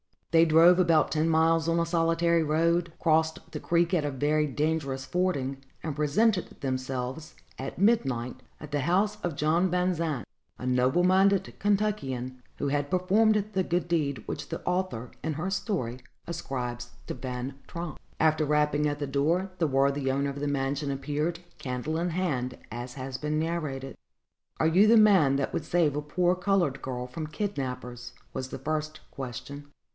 They 0.31 0.45
drove 0.45 0.79
about 0.79 1.11
ten 1.11 1.29
miles 1.29 1.67
on 1.67 1.77
a 1.77 1.85
solitary 1.85 2.41
road, 2.41 2.93
crossed 2.99 3.51
the 3.51 3.59
creek 3.59 3.93
at 3.93 4.05
a 4.05 4.09
very 4.09 4.47
dangerous 4.47 5.05
fording, 5.05 5.57
and 5.83 5.95
presented 5.95 6.47
themselves, 6.61 7.35
at 7.59 7.77
midnight, 7.77 8.37
at 8.59 8.71
the 8.71 8.79
house 8.79 9.17
of 9.23 9.35
John 9.35 9.69
Van 9.69 9.93
Zandt, 9.93 10.25
a 10.57 10.65
noble 10.65 11.03
minded 11.03 11.53
Kentuckian, 11.59 12.41
who 12.57 12.69
had 12.69 12.89
performed 12.89 13.43
the 13.53 13.61
good 13.63 13.87
deed 13.89 14.23
which 14.25 14.49
the 14.49 14.63
author, 14.65 15.11
in 15.21 15.33
her 15.33 15.51
story, 15.51 15.99
ascribes 16.25 16.91
to 17.07 17.13
Van 17.13 17.59
Tromp. 17.67 17.99
After 18.19 18.45
some 18.45 18.51
rapping 18.51 18.87
at 18.87 18.99
the 18.99 19.05
door, 19.07 19.51
the 19.59 19.67
worthy 19.67 20.09
owner 20.09 20.29
of 20.31 20.39
the 20.39 20.47
mansion 20.47 20.89
appeared, 20.91 21.41
candle 21.59 21.97
in 21.99 22.09
hand, 22.11 22.57
as 22.71 22.93
has 22.95 23.17
been 23.19 23.37
narrated. 23.37 23.97
"Are 24.59 24.65
you 24.67 24.87
the 24.87 24.97
man 24.97 25.35
that 25.35 25.53
would 25.53 25.65
save 25.65 25.95
a 25.95 26.01
poor 26.01 26.33
colored 26.35 26.81
girl 26.81 27.05
from 27.05 27.27
kidnappers?" 27.27 28.13
was 28.33 28.47
the 28.47 28.57
first 28.59 29.01
question. 29.11 29.67